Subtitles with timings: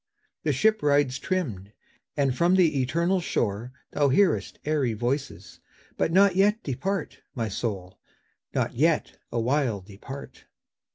[0.41, 1.73] The ship rides trimmed,
[2.17, 5.59] and from the eternal shore Thou hearest airy voices;
[5.95, 7.99] but not yet Depart, my soul,
[8.55, 10.45] not yet awhile depart.